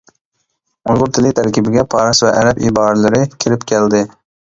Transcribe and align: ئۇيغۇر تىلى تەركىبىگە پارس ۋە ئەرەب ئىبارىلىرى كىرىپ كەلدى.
ئۇيغۇر 0.91 1.11
تىلى 1.17 1.35
تەركىبىگە 1.41 1.85
پارس 1.93 2.25
ۋە 2.29 2.35
ئەرەب 2.41 2.65
ئىبارىلىرى 2.67 3.25
كىرىپ 3.39 3.73
كەلدى. 3.75 4.07